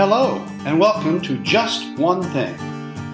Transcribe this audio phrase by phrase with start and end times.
[0.00, 2.56] Hello, and welcome to Just One Thing.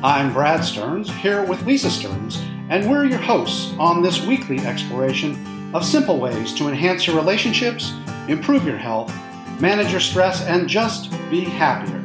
[0.05, 2.37] I'm Brad Stearns, here with Lisa Stearns,
[2.71, 7.93] and we're your hosts on this weekly exploration of simple ways to enhance your relationships,
[8.29, 9.13] improve your health,
[9.61, 11.99] manage your stress, and just be happier.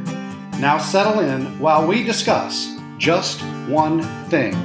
[0.59, 3.39] Now settle in while we discuss just
[3.69, 4.55] one thing.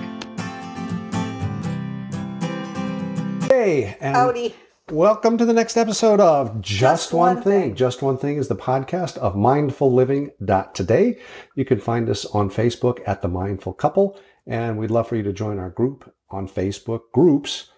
[3.51, 4.54] Hey, and Howdy.
[4.93, 7.63] Welcome to the next episode of Just, Just One, thing.
[7.63, 7.75] Thing.
[7.75, 11.18] Just One Thing is the podcast of mindfulliving.today.
[11.57, 15.25] You can find us on Facebook at The Mindful Couple, and we'd love for you
[15.25, 17.71] to join our group on Facebook groups,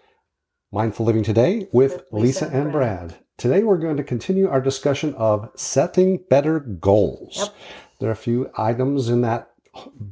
[0.70, 3.14] Mindful Living Today with With Lisa, Lisa and and Brad.
[3.38, 7.36] Today we're going to continue our discussion of setting better goals.
[7.38, 7.54] Yep.
[8.00, 9.50] There are a few items in that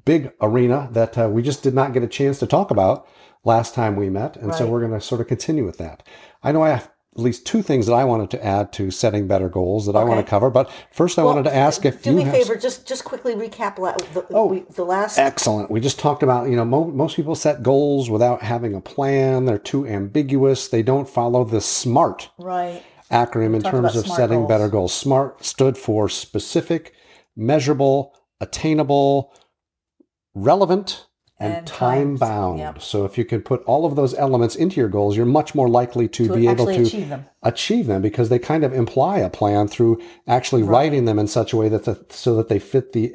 [0.05, 3.07] big arena that uh, we just did not get a chance to talk about
[3.45, 6.03] last time we met, and so we're going to sort of continue with that.
[6.43, 9.27] I know I have at least two things that I wanted to add to setting
[9.27, 12.11] better goals that I want to cover, but first I wanted to ask if do
[12.11, 14.47] you me a favor, just just quickly recap la- the, Oh.
[14.47, 15.17] we, the last.
[15.17, 15.71] Excellent.
[15.71, 19.47] We just talked about, you know, mo- most people set goals without having a plan.
[19.47, 20.69] They're too ambiguous.
[20.69, 22.83] They don't follow the SMART Right.
[23.11, 24.49] acronym in terms of setting goals.
[24.49, 24.93] better goals.
[24.93, 26.93] SMART stood for specific,
[27.35, 29.33] measurable, attainable,
[30.37, 31.07] relevant,
[31.39, 32.61] and, And time bound.
[32.61, 32.81] Yep.
[32.81, 35.69] So if you can put all of those elements into your goals, you're much more
[35.69, 37.27] likely to, To be able to achieve them.
[37.43, 41.53] achieve them because they kind of imply a plan through actually writing them in such
[41.53, 43.13] a way that the, so that they fit the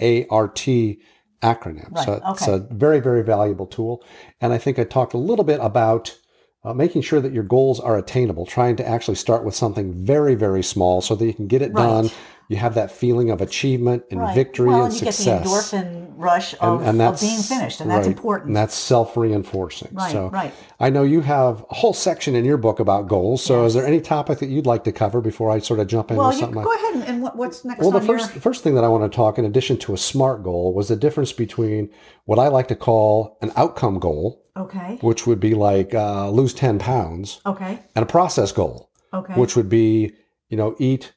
[0.00, 1.00] S-M-A-R-T
[1.42, 1.90] acronym.
[1.92, 4.02] Right, So it's a very, very valuable tool.
[4.40, 6.16] And I think I talked a little bit about
[6.64, 10.34] uh, making sure that your goals are attainable, trying to actually start with something very,
[10.34, 11.82] very small so that you can get it Right.
[11.86, 12.10] done.
[12.48, 14.34] You have that feeling of achievement and Right.
[14.34, 15.24] victory well, and you success.
[15.24, 18.16] get the endorphin rush of, and of that's being finished, and that's right.
[18.16, 18.48] important.
[18.48, 19.88] And that's self-reinforcing.
[19.92, 20.52] Right, so right.
[20.78, 23.42] I know you have a whole section in your book about goals.
[23.42, 26.10] So is there any topic that you'd like to cover before I sort of jump
[26.10, 26.62] into well, you something?
[26.62, 28.40] go ahead and, and what, what's next well, the first your?
[28.42, 30.96] first thing that I want to talk, in addition to a SMART goal, was the
[30.96, 31.90] difference between
[32.24, 34.98] what I like to call an outcome goal, Okay.
[35.00, 37.80] which would be like uh, lose ten pounds, Okay.
[37.94, 39.34] and a process goal, Okay.
[39.34, 40.12] which would be
[40.48, 41.12] you know eat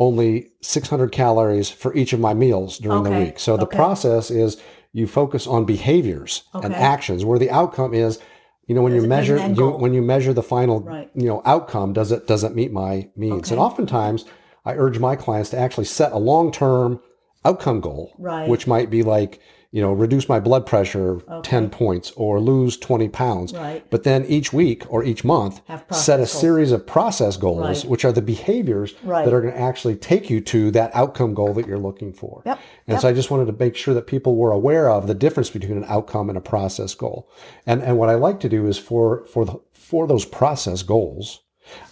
[0.00, 3.38] only 600 calories for each of my meals during the week.
[3.38, 3.76] So the okay.
[3.76, 4.56] process is
[4.92, 8.18] you focus on behaviors and actions, where the outcome is,
[8.66, 11.10] you know, when you Does meet measure you, when you measure the final Right.
[11.14, 13.50] you know outcome, does it does it meet my needs?
[13.50, 14.24] And oftentimes
[14.64, 17.00] I urge my clients to actually set a long term
[17.44, 18.48] outcome goal, Right.
[18.48, 19.38] which might be like
[19.72, 23.84] you know reduce my blood pressure 10 points or lose 20 pounds Right.
[23.90, 25.60] but then each week or each month
[25.92, 26.32] set a goals.
[26.32, 27.90] series of process goals Right.
[27.90, 29.24] which are the behaviors Right.
[29.24, 32.42] that are going to actually take you to that outcome goal that you're looking for.
[32.44, 32.58] Yep.
[32.88, 33.00] And Yep.
[33.02, 35.76] so I just wanted to make sure that people were aware of the difference between
[35.78, 37.28] an outcome and a process goal.
[37.66, 41.40] And and what I like to do is for for the for those process goals,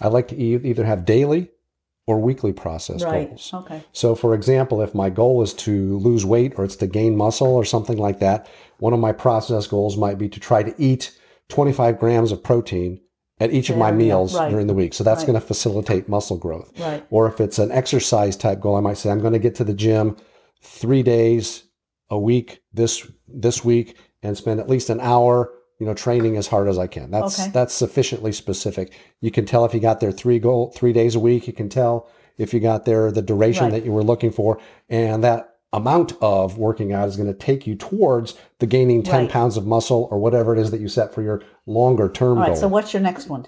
[0.01, 1.49] I like to e- either have daily
[2.09, 3.29] or weekly process Right.
[3.29, 3.51] goals.
[3.53, 3.83] Okay.
[3.93, 7.53] So, for example, if my goal is to lose weight or it's to gain muscle
[7.55, 8.47] or something like that,
[8.79, 11.15] one of my process goals might be to try to eat
[11.49, 12.99] 25 grams of protein
[13.39, 14.49] at each of my There, yeah, meals right.
[14.49, 14.95] during the week.
[14.95, 15.27] So that's Right.
[15.27, 16.71] going to facilitate muscle growth.
[16.79, 17.03] Right.
[17.11, 19.63] Or if it's an exercise type goal, I might say I'm going to get to
[19.63, 20.17] the gym
[20.63, 21.63] three days
[22.09, 26.47] a week this this week and spend at least an hour, you know, training as
[26.47, 27.09] hard as I can.
[27.09, 27.49] That's Okay.
[27.51, 28.91] that's sufficiently specific.
[29.21, 31.47] You can tell if you got there three goal three days a week.
[31.47, 32.07] You can tell
[32.37, 33.71] if you got there the duration Right.
[33.73, 34.59] that you were looking for,
[34.89, 39.21] and that amount of working out is going to take you towards the gaining 10
[39.21, 39.29] Right.
[39.29, 42.43] pounds of muscle or whatever it is that you set for your longer term All
[42.45, 42.53] goal.
[42.53, 42.57] right.
[42.57, 43.45] So what's your next one?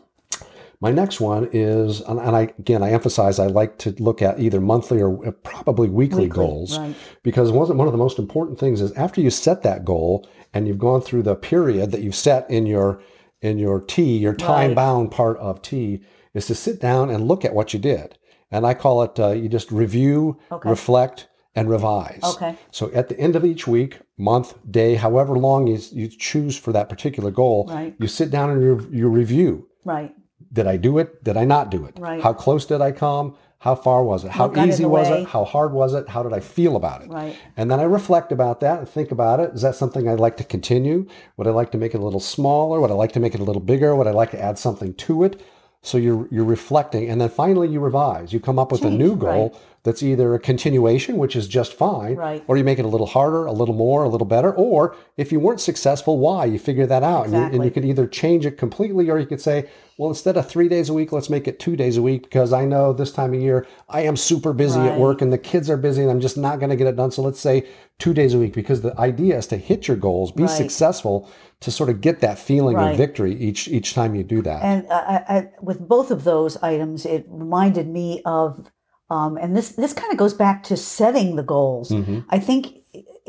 [0.81, 4.59] My next one is, and I again, I emphasize I like to look at either
[4.59, 6.95] monthly or uh, probably weekly, Weekly, goals right.
[7.23, 9.85] because one of the- one of the most important things is after you set that
[9.85, 12.99] goal and you've gone through the period that you've set in your
[13.41, 16.01] in your T, your time bound part of T,
[16.33, 18.17] is to sit down and look at what you did.
[18.51, 20.69] And I call it uh, you just review, Okay.
[20.69, 22.21] reflect, and revise.
[22.23, 22.55] Okay.
[22.71, 26.71] So at the end of each week, month, day, however long you, you choose for
[26.73, 27.95] that particular goal, Right.
[27.99, 29.67] you sit down and you, you review.
[29.85, 30.13] Right.
[30.51, 31.23] Did I do it?
[31.23, 31.97] Did I not do it?
[31.99, 32.21] Right.
[32.21, 33.35] How close did I come?
[33.59, 34.31] How far was it?
[34.31, 35.27] How easy was it?
[35.27, 36.09] How hard was it?
[36.09, 37.09] How did I feel about it?
[37.09, 37.37] Right.
[37.55, 39.51] And then I reflect about that and think about it.
[39.53, 41.05] Is that something I'd like to continue?
[41.37, 42.81] Would I like to make it a little smaller?
[42.81, 43.95] Would I like to make it a little bigger?
[43.95, 45.41] Would I like to add something to it?
[45.83, 48.33] So you're you're reflecting, and then finally you revise.
[48.33, 49.61] You come up with a new goal right.
[49.83, 52.43] That's either a continuation, which is just fine, Right.
[52.47, 55.31] or you make it a little harder, a little more, a little better, or if
[55.31, 56.45] you weren't successful, why?
[56.45, 59.25] You figure that out, and, you, and you could either change it completely, or you
[59.25, 59.67] could say,
[59.97, 62.53] well, instead of three days a week, let's make it two days a week because
[62.53, 65.69] I know this time of year I am super busy at work and the kids
[65.69, 67.11] are busy and I'm just not going to get it done.
[67.11, 67.67] So let's say
[67.99, 70.49] two days a week because the idea is to hit your goals, be Right.
[70.49, 71.29] successful,
[71.59, 72.91] to sort of get that feeling Right.
[72.91, 74.63] of victory each each time you do that.
[74.63, 78.71] And I, I, with both of those items, it reminded me of
[79.15, 81.87] um, and this this kind of goes back to setting the goals.
[81.91, 82.23] Mhm.
[82.29, 82.61] I think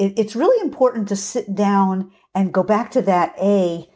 [0.02, 1.94] it, it's really important to sit down
[2.36, 3.88] and go back to that A,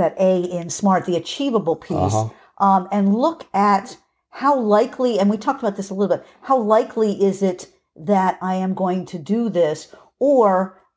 [0.00, 2.66] that A in SMART, the achievable piece, Uh-huh.
[2.66, 3.96] um, and look at
[4.42, 7.60] how likely, and we talked about this a little bit, how likely is it
[7.96, 9.78] that I am going to do this?
[10.18, 10.50] Or,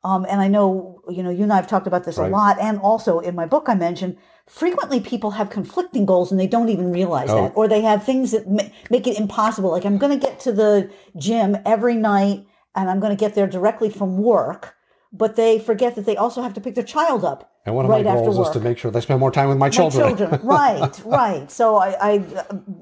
[0.04, 2.30] um, and I know, you know, you and I have talked about this Right.
[2.32, 4.16] a lot, and also in my book I mentioned,
[4.48, 7.42] frequently people have conflicting goals and they don't even realize Oh.
[7.42, 9.70] that, or they have things that ma- make it impossible.
[9.70, 13.34] Like, I'm going to get to the gym every night and I'm going to get
[13.34, 14.74] there directly from work,
[15.12, 17.90] but they forget that they also have to pick their child up And one of
[17.90, 20.16] right my goals is to make sure they spend more time with my my children.
[20.16, 20.40] children.
[20.46, 21.50] right, right.
[21.50, 22.18] So I, I,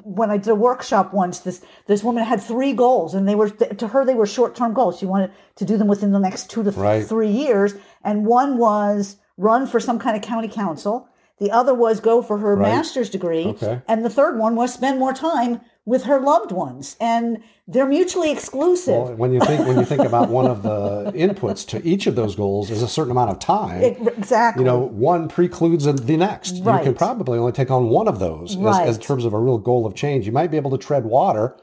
[0.04, 3.50] when I did a workshop once, this this woman had three goals, and they were
[3.50, 4.98] to her they were short term goals.
[4.98, 7.04] She wanted to do them within the next two to th- Right.
[7.04, 7.74] three years,
[8.04, 11.08] and one was run for some kind of county council.
[11.38, 12.68] The other was go for her Right.
[12.72, 13.82] master's degree, Okay.
[13.86, 17.38] and the third one was spend more time with her loved ones, and
[17.68, 18.94] they're mutually exclusive.
[18.94, 22.16] Well, when you think when you think about one of the inputs to each of
[22.16, 23.82] those goals is a certain amount of time.
[23.82, 24.62] It- exactly.
[24.62, 26.56] you know, one precludes the next.
[26.56, 28.88] You can probably only take on one of those as, Right.
[28.88, 30.26] as terms of a real goal of change.
[30.26, 31.54] You might be able to tread water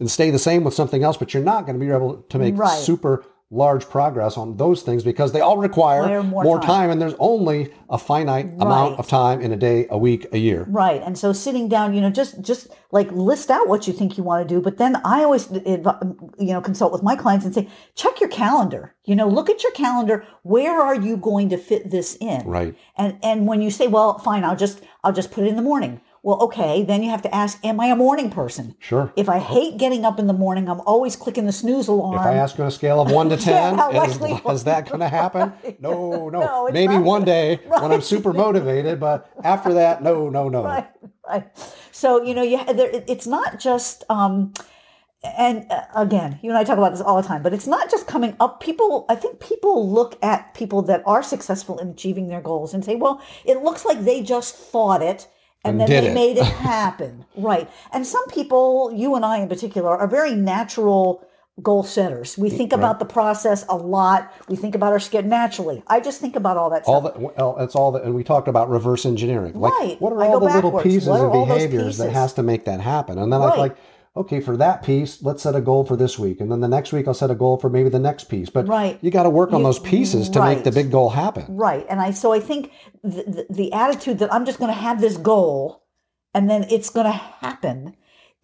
[0.00, 2.38] and stay the same with something else, but you're not going to be able to
[2.38, 2.70] make Right.
[2.70, 6.66] super large progress on those things because they all require more, more time.
[6.66, 6.90] time.
[6.90, 10.66] and there's only a finite amount of time in a day, a week, a year.
[10.68, 11.00] Right.
[11.02, 14.24] And so sitting down, you know, just just like list out what you think you
[14.24, 15.82] want to do, but then I always you
[16.38, 18.94] know consult with my clients and say, check your calendar.
[19.04, 20.26] You know, look at your calendar.
[20.42, 22.46] Where are you going to fit this in?
[22.46, 22.76] Right.
[22.96, 25.62] And and when you say, well, fine, I'll just I'll just put it in the
[25.62, 26.02] morning.
[26.28, 28.74] Well, okay, then you have to ask, am I a morning person?
[28.80, 29.10] Sure.
[29.16, 32.16] If I hate getting up in the morning, I'm always clicking the snooze alarm.
[32.16, 35.00] If I ask on a scale of one to ten, how is, is that going
[35.08, 35.54] to happen?
[35.80, 36.40] No, no.
[36.40, 37.02] No, Maybe not.
[37.04, 40.64] one day when I'm super motivated, but after that, no, no, no.
[40.64, 40.86] right,
[41.26, 41.48] right.
[41.92, 44.04] So you know, you there, it- it's not just.
[44.10, 44.52] Um,
[45.24, 47.90] and uh, again, you and I talk about this all the time, but it's not
[47.90, 48.60] just coming up.
[48.60, 52.84] People, I think people look at people that are successful in achieving their goals and
[52.84, 55.26] say, "Well, it looks like they just thought it."
[55.64, 56.14] And, And then they it.
[56.14, 57.24] made it happen.
[57.36, 57.68] right.
[57.92, 61.24] And some people, you and I in particular, are very natural
[61.60, 62.38] goal setters.
[62.38, 64.32] We think about the process a lot.
[64.48, 65.82] We think about our schedule naturally.
[65.88, 67.14] I just think about all that All stuff.
[67.14, 69.54] that, well, that's all that, and we talked about reverse engineering.
[69.58, 70.00] Like, Right.
[70.00, 72.44] what are all the little pieces of are and all those behaviors that has to
[72.44, 73.18] make that happen?
[73.18, 73.52] And then I Right.
[73.54, 73.76] feel like,
[74.18, 76.92] okay, for that piece, let's set a goal for this week, and then the next
[76.92, 78.50] week I'll set a goal for maybe the next piece.
[78.50, 78.98] But Right.
[79.00, 81.44] you got to work on You- those pieces to make the big goal happen.
[81.48, 81.86] Right.
[81.88, 82.70] And I so I think
[83.02, 85.82] the, the, the attitude that I'm just going to have this goal
[86.34, 87.94] and then it's going to happen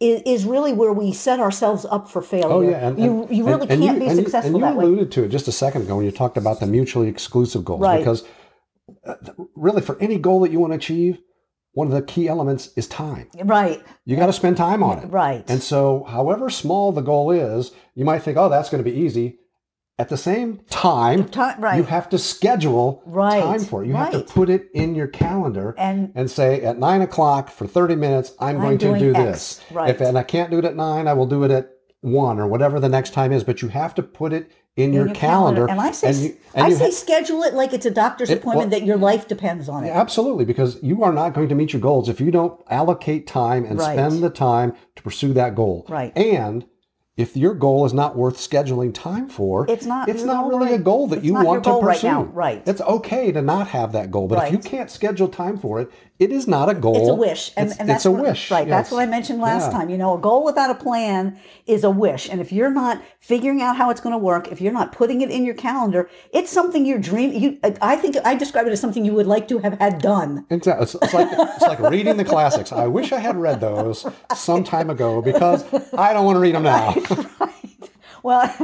[0.01, 2.49] is, is really where we set ourselves up for failure.
[2.49, 4.59] Oh yeah, and, you you really and- and can't you- be and you- successful And
[4.59, 4.85] you that way.
[4.85, 7.81] alluded to it just a second ago when you talked about the mutually exclusive goals,
[7.81, 7.99] Right.
[7.99, 8.25] because
[9.07, 9.15] uh,
[9.57, 11.19] really for any goal that you want to achieve,
[11.75, 13.29] one of the key elements is time.
[13.45, 13.83] Right.
[14.05, 15.07] You got to spend time on it.
[15.11, 15.45] Right.
[15.49, 18.97] And so, however small the goal is, you might think, "Oh, that's going to be
[18.97, 19.39] easy."
[19.97, 21.77] At the same time, Ti- right.
[21.77, 23.87] you have to schedule Right, time for it.
[23.87, 27.69] You have to put it in your calendar And- and say, at nine o'clock for
[27.69, 29.19] 30 minutes, I'm, I'm going to do X,
[29.59, 29.61] this.
[29.71, 29.91] right.
[29.91, 31.71] If and I can't do it at nine, I will do it at
[32.01, 33.45] one or whatever the next time is.
[33.45, 35.67] But you have to put it in, your, your calendar.
[35.69, 38.39] And I say you- and I say ha- schedule it like it's a doctor's It-
[38.39, 39.91] appointment well- that your life depends on it.
[39.91, 43.65] Absolutely, because you are not going to meet your goals if you don't allocate time
[43.65, 43.93] and Right.
[43.95, 45.87] spend the time to pursue that goal.
[45.89, 46.17] Right.
[46.17, 46.65] And
[47.17, 50.79] if your goal is not worth scheduling time for, It's not It's not really a
[50.79, 52.07] goal that it's you want to right pursue.
[52.09, 52.63] now, right.
[52.67, 55.91] It's okay to not have that goal, but if you can't schedule time for it,
[56.19, 56.97] it is not a goal.
[56.97, 58.51] It's a wish, and, it's, and it's that's a what- wish.
[58.51, 58.69] right?
[58.69, 59.79] That's what I mentioned last Yeah.
[59.79, 59.91] time.
[59.91, 63.61] You know, a goal without a plan is a wish, and if you're not figuring
[63.63, 66.51] out how it's going to work, if you're not putting it in your calendar, it's
[66.53, 67.41] something you're dreaming.
[67.43, 70.47] You, I think I describe it as something you would like to have had done.
[70.51, 70.85] Exactly.
[70.85, 72.71] It's, it's like it's like reading the classics.
[72.73, 76.55] I wish I had read those some time ago because I don't want to read
[76.55, 76.95] them now.
[78.23, 78.55] Well,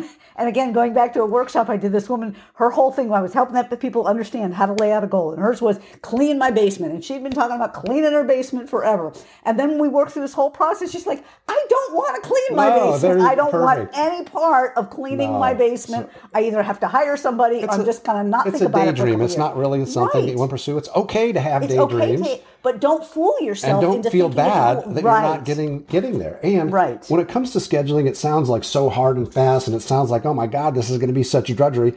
[0.40, 3.20] and again, going back to a workshop I did, this woman, her whole thing, I
[3.20, 5.32] was helping that people understand how to lay out a goal.
[5.32, 6.94] And hers was clean my basement.
[6.94, 9.12] And she'd been talking about cleaning her basement forever.
[9.44, 10.90] And then we worked through this whole process.
[10.90, 13.20] She's like, I don't want to clean my No, basement.
[13.20, 15.38] I don't want any part of cleaning No.
[15.38, 16.08] my basement.
[16.34, 18.70] I either have to hire somebody or I'm a- just kind of not It's think
[18.70, 18.96] about it.
[18.96, 19.20] daydream.
[19.20, 20.78] a It's not really something that you want to pursue.
[20.78, 22.26] It's okay to have It's okay daydreams.
[22.26, 25.22] to, but don't fool yourself and don't into feel bad that right.
[25.22, 26.38] you're not getting getting there.
[26.42, 27.04] And Right.
[27.08, 30.10] when it comes to scheduling, it sounds like so hard and fast, and it sounds
[30.10, 31.94] like, oh my God, this is going to be such drudgery.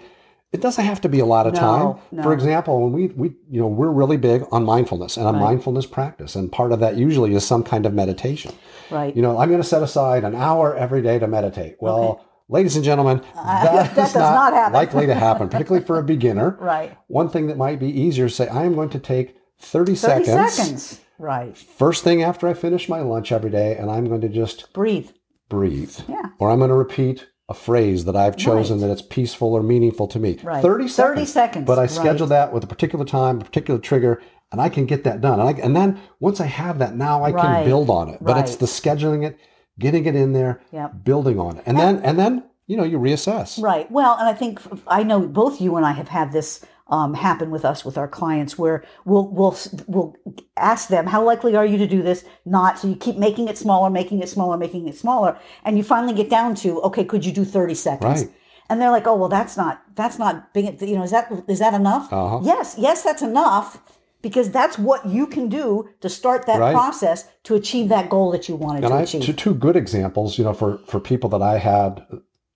[0.52, 2.02] It doesn't have to be a lot of No, time.
[2.12, 2.24] no.
[2.24, 5.86] For example, when we we you know we're really big on mindfulness and a mindfulness
[5.88, 8.54] practice, and part of that usually is some kind of meditation.
[8.92, 9.16] Right.
[9.16, 11.78] You know, I'm going to set aside an hour every day to meditate.
[11.80, 12.04] Well.
[12.04, 12.22] Okay.
[12.50, 16.04] Ladies and gentlemen, that that is does not, not likely to happen, particularly for a
[16.04, 16.58] beginner.
[16.60, 16.96] Right.
[17.08, 19.96] One thing that might be easier is say, I am going to take 30, 30
[19.96, 21.02] seconds seconds.
[21.18, 21.58] Right.
[21.58, 25.10] first thing after I finish my lunch every day, and I'm going to just Breathe.
[25.48, 25.98] breathe.
[26.08, 26.28] Yeah.
[26.38, 28.88] Or I'm going to repeat a phrase that I've chosen Right.
[28.88, 30.38] that it's peaceful or meaningful to me.
[30.44, 30.62] Right.
[30.62, 30.96] 30 seconds.
[30.96, 31.92] 30 seconds, But I right.
[31.92, 34.22] schedule that with a particular time, a particular trigger,
[34.52, 35.40] and I can get that done.
[35.40, 37.42] And, I, and then once I have that, now I Right.
[37.42, 38.20] can build on it.
[38.22, 39.38] But it's the scheduling it,
[39.78, 41.04] getting it in there, Yep.
[41.04, 41.64] building on it.
[41.66, 43.62] And then, and then, you know, you reassess.
[43.62, 43.92] Right.
[43.92, 47.50] Well, and I think I know both you and I have had this um, happen
[47.50, 50.16] with us with our clients, where we'll we'll we'll
[50.58, 52.26] ask them how likely are you to do this?
[52.46, 55.84] Not so you keep making it smaller, making it smaller, making it smaller, and you
[55.84, 58.24] finally get down to okay, could you do thirty seconds?
[58.24, 58.32] Right.
[58.70, 60.82] And they're like, oh well, that's not that's not big.
[60.82, 62.12] You know, is that is that enough?
[62.12, 62.40] Uh-huh.
[62.44, 63.82] Yes, yes, that's enough.
[64.22, 66.74] Because that's what you can do to start that Right.
[66.74, 69.22] process to achieve that goal that you wanted And to I achieve.
[69.22, 72.06] two, two good examples, you know, for for people that I had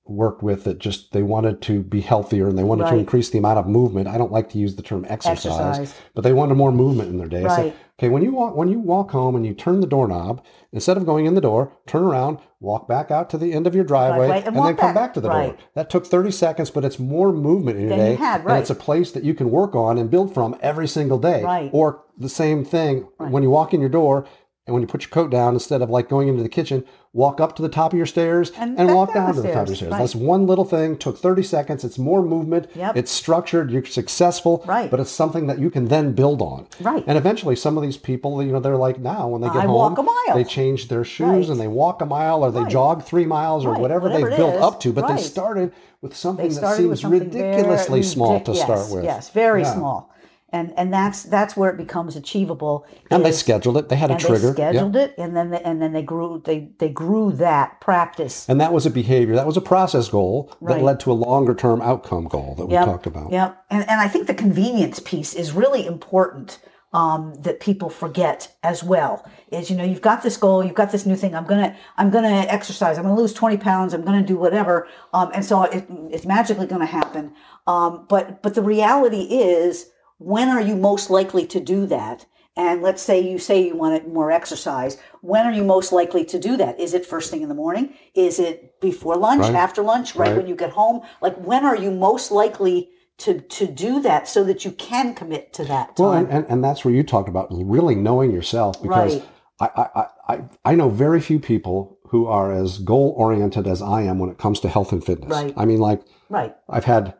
[0.09, 3.37] worked with that just they wanted to be healthier and they wanted to increase the
[3.37, 4.07] amount of movement.
[4.07, 5.45] I don't like to use the term exercise,
[5.79, 5.95] Exercise.
[6.15, 7.43] but they wanted more movement in their day.
[7.43, 7.75] Right.
[7.99, 11.05] okay, when you walk when you walk home and you turn the doorknob, instead of
[11.05, 14.27] going in the door, turn around, walk back out to the end of your driveway,
[14.27, 14.95] Driveway, and and, then come back.
[14.95, 15.47] back to the Right.
[15.57, 15.67] door.
[15.75, 18.23] That took 30 seconds, but it's more movement in your Than you day.
[18.23, 21.17] had, And it's a place that you can work on and build from every single
[21.19, 21.43] day.
[21.43, 21.69] Right.
[21.73, 24.25] Or the same thing when you walk in your door
[24.67, 26.83] and when you put your coat down, instead of like going into the kitchen,
[27.13, 29.47] walk up to the top of your stairs And and, walk down down, to the
[29.53, 29.91] top of your stairs.
[29.93, 29.99] Right.
[29.99, 30.97] That's one little thing.
[30.97, 31.83] Took 30 seconds.
[31.85, 32.67] It's more movement.
[32.75, 32.97] Yep.
[32.97, 33.71] It's structured.
[33.71, 34.63] You're successful.
[34.67, 34.91] Right.
[34.91, 36.67] But it's something that you can then build on.
[36.81, 37.03] Right.
[37.07, 39.61] And eventually, some of these people, you know, they're like now when they get I
[39.61, 40.35] home, walk a mile.
[40.35, 41.49] they change their shoes Right.
[41.49, 42.69] and they walk a mile or they Right.
[42.71, 44.61] jog three miles or whatever, Whatever they've built is.
[44.61, 44.91] up to.
[44.91, 45.71] But they started
[46.01, 49.03] with something They that seems ridiculously small to ridic- start with.
[49.05, 49.73] Yes, very Yeah.
[49.73, 50.09] small.
[50.49, 52.85] And and that's that's where it becomes achievable.
[53.11, 53.89] And they scheduled it.
[53.89, 54.53] They had a trigger.
[54.53, 54.71] They Yep.
[54.71, 58.47] scheduled it, and then they, and then they grew they they grew that practice.
[58.47, 59.35] And that was a behavior.
[59.35, 60.81] That was a process goal that Right.
[60.81, 63.29] led to a longer term outcome goal that we Yep, talked about.
[63.31, 63.57] Yep.
[63.69, 66.59] And and I think the convenience piece is really important.
[66.93, 70.89] Um, that people forget as well is you know you've got this goal you've got
[70.93, 74.23] this new thing i'm gonna i'm gonna exercise i'm gonna lose 20 pounds i'm gonna
[74.23, 77.33] do whatever um, and so it, it's magically gonna happen
[77.67, 82.81] um, but but the reality is when are you most likely to do that and
[82.81, 86.39] let's say you say you want it more exercise when are you most likely to
[86.39, 89.55] do that is it first thing in the morning is it before lunch Right.
[89.55, 90.37] after lunch right, Right.
[90.37, 94.43] when you get home like when are you most likely to to do that so
[94.43, 97.47] that you can commit to that Well, and, and, and that's where you talked about
[97.51, 99.25] really knowing yourself because Right.
[99.59, 104.03] I, I, I, I know very few people who are as goal oriented as I
[104.03, 105.31] am when it comes to health and fitness.
[105.31, 105.51] Right.
[105.57, 107.15] I mean, like, right I've had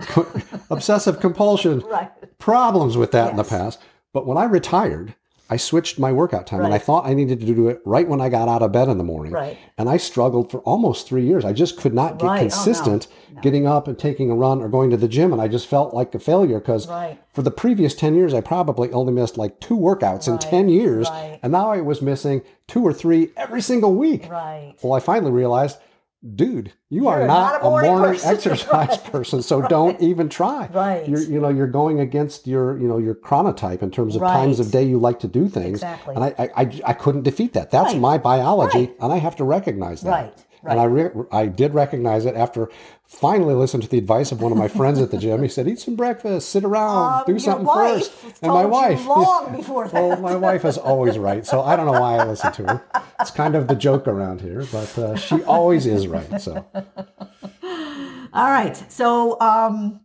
[0.70, 3.80] obsessive compulsion right problems with that in the past.
[4.12, 5.14] But when I retired,
[5.50, 8.20] I switched my workout time and I thought I needed to do it right when
[8.20, 9.32] I got out of bed in the morning.
[9.32, 9.58] Right.
[9.76, 11.44] And I struggled for almost three years.
[11.44, 12.30] I just could not get Right.
[12.32, 12.40] Oh, no.
[12.48, 13.08] consistent
[13.42, 15.32] getting up and taking a run or going to the gym.
[15.32, 17.18] And I just felt like a failure because Right.
[17.32, 21.08] for the previous 10 years, I probably only missed like two workouts in 10 years.
[21.10, 21.38] Right.
[21.42, 24.30] And now I was missing two or three every single week.
[24.30, 25.78] right Well, I finally realized,
[26.34, 28.30] dude, you You're are not, a morning, person.
[28.34, 29.04] exercise Right.
[29.12, 30.66] person, so don't even try.
[30.72, 31.08] Right.
[31.08, 34.58] You're, you know, you're going against your, you know, your chronotype in terms of times
[34.60, 35.82] of day you like to do things.
[35.82, 36.14] Exactly.
[36.14, 37.70] And I, I, I, I couldn't defeat that.
[37.70, 38.00] That's Right.
[38.00, 38.96] my biology, Right.
[39.00, 40.10] and I have to recognize that.
[40.10, 40.44] Right.
[40.64, 42.68] And I, re- I did recognize it after
[43.06, 45.42] finally listening to the advice of one of my friends at the gym.
[45.42, 48.12] He said, "Eat some breakfast, sit around, Um, do something first."
[48.42, 52.00] And my wife, long before well, my wife is always right, so I don't know
[52.00, 52.84] why I listen to her.
[53.20, 56.40] It's kind of the joke around here, but uh, she always is right.
[56.40, 56.66] So
[58.32, 58.76] All right.
[58.92, 60.00] So, um,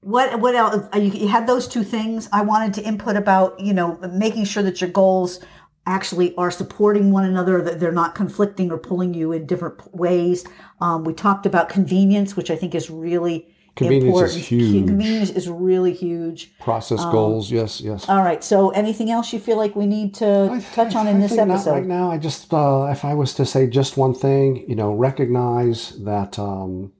[0.00, 0.88] what what else?
[0.94, 2.28] uh, You, you had those two things.
[2.32, 5.40] I wanted to input about you know making sure that your goals
[5.86, 10.44] actually are supporting one another, that they're not conflicting or pulling you in different ways.
[10.80, 14.86] Um, we talked about convenience, which I think is really Convenience is huge.
[14.86, 16.52] Convenience is really huge.
[16.58, 18.06] process Um, goals, yes, yes.
[18.06, 18.44] All right.
[18.44, 21.48] So, anything else you feel like we need to touch on in I this think
[21.48, 21.72] not episode?
[21.72, 24.92] right now, I just, uh, if I was to say just one thing, you know,
[24.92, 26.92] recognize that um,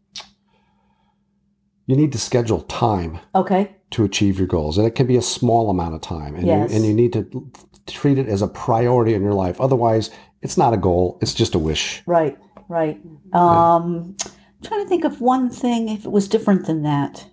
[1.86, 3.76] you need to schedule time Okay.
[3.92, 6.70] To achieve your goals, and it can be a small amount of time, and Yes.
[6.70, 7.50] you, and you need to
[7.86, 9.60] treat it as a priority in your life.
[9.60, 10.10] Otherwise,
[10.42, 12.02] it's not a goal; it's just a wish.
[12.06, 12.36] Right,
[12.68, 13.00] right.
[13.32, 14.32] Um, I'm
[14.62, 17.26] trying to think of one thing if it was different than that.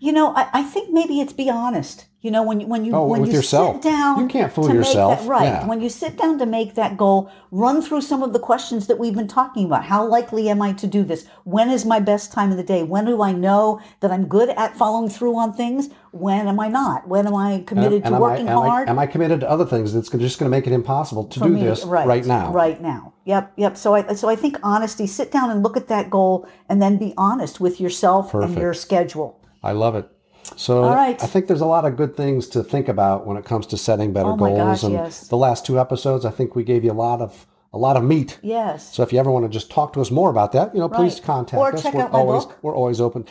[0.00, 2.06] You know, I, I think maybe it's be honest.
[2.20, 3.76] You know, when you when you Oh, when you yourself.
[3.76, 5.20] sit down, You can't fool to yourself.
[5.20, 5.44] That, right.
[5.44, 5.66] Yeah.
[5.68, 8.98] When you sit down to make that goal, run through some of the questions that
[8.98, 9.84] we've been talking about.
[9.84, 11.26] How likely am I to do this?
[11.44, 12.82] When is my best time of the day?
[12.82, 15.90] When do I know that I'm good at following through on things?
[16.10, 17.06] When am I not?
[17.06, 18.88] When am I committed And to am working I, am I- hard?
[18.88, 21.46] am I committed to other things that's just going to make it impossible to for
[21.46, 22.50] do me, this right, now?
[22.52, 23.12] Right now.
[23.26, 23.76] Yep, yep.
[23.76, 25.06] So I so I think honesty.
[25.06, 28.74] Sit down and look at that goal, and then be honest with yourself and your
[28.74, 29.38] schedule.
[29.62, 30.08] I love it.
[30.56, 31.22] So right.
[31.22, 33.76] I think there's a lot of good things to think about when it comes to
[33.76, 34.58] setting better Oh my goals.
[34.58, 35.28] gosh, and yes.
[35.28, 38.02] the last two episodes, I think we gave you a lot of a lot of
[38.04, 38.38] meat.
[38.42, 38.94] Yes.
[38.94, 40.88] So if you ever want to just talk to us more about that, you know,
[40.88, 41.22] please Right.
[41.24, 41.82] contact Or us.
[41.82, 42.58] check we're out my always book.
[42.62, 43.26] we're always open.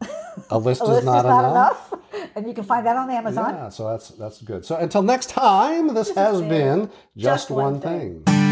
[0.50, 1.92] A list, A is, not is not enough.
[1.92, 2.00] enough.
[2.36, 3.54] And you can find that on Amazon.
[3.54, 4.64] Yeah, so that's that's good.
[4.64, 6.80] So until next time, this, has has been been
[7.16, 8.22] just, Just one One thing.
[8.24, 8.43] Thing.